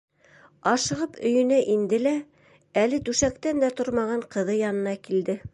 [0.71, 2.15] Ашығып өйөнә инде лә
[2.85, 5.39] әле түшәктән дә тормаған ҡыҙы янына килде: